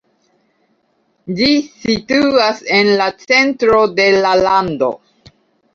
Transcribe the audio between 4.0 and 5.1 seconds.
de la lando.